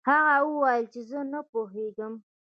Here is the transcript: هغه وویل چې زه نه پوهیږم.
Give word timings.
هغه 0.09 0.33
وویل 0.49 0.85
چې 0.93 1.01
زه 1.09 1.19
نه 1.33 1.39
پوهیږم. 1.51 2.13